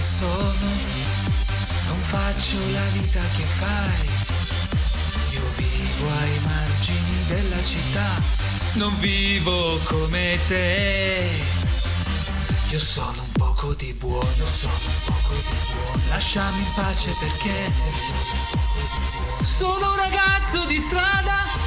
[0.00, 0.70] sono,
[1.86, 4.08] non faccio la vita che fai.
[5.30, 8.08] Io vivo ai margini della città,
[8.74, 11.28] non vivo come te.
[12.70, 16.02] Io sono un poco di buono, sono un poco di buono.
[16.08, 17.72] Lasciami in pace perché
[19.42, 21.65] sono un ragazzo di strada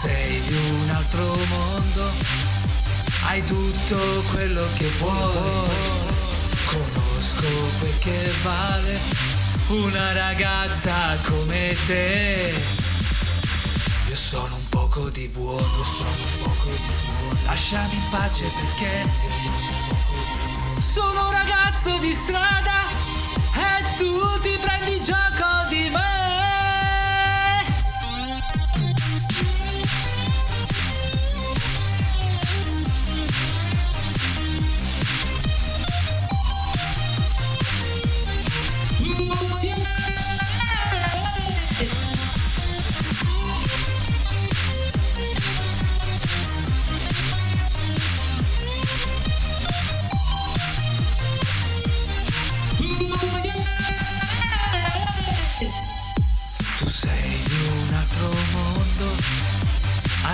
[0.00, 2.08] sei di un altro mondo,
[3.26, 3.96] hai tutto
[4.30, 5.68] quello che vuoi.
[6.66, 7.46] Conosco
[7.80, 9.00] quel che vale
[9.66, 10.94] una ragazza
[11.26, 12.54] come te.
[14.08, 17.40] Io sono un poco di buono, sono un poco di buono.
[17.46, 19.04] Lasciami in pace perché
[20.80, 22.86] sono un ragazzo di strada
[23.52, 23.82] e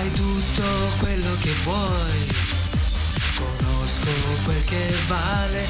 [0.04, 0.62] hai tutto
[0.98, 2.26] quello che vuoi.
[3.36, 4.10] Conosco
[4.44, 5.66] quel che vale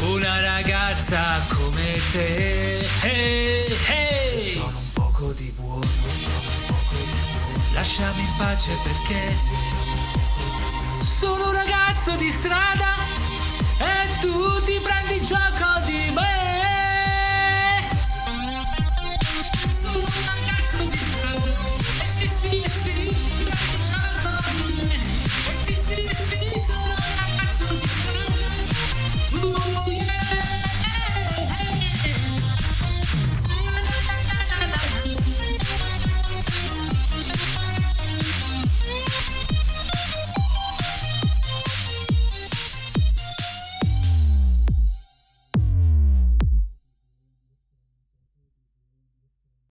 [0.00, 2.86] una ragazza come te.
[3.00, 4.52] Hey, hey.
[4.52, 5.80] Sono un poco di buono.
[7.72, 9.34] Lasciami in pace perché